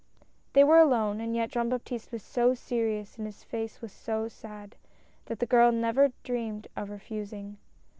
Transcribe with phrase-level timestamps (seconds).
[0.53, 4.27] They were alone, and yet Jean Baptiste was so serious and his face was so
[4.27, 4.75] sad,
[5.25, 7.57] that the girl never dreamed of refusing.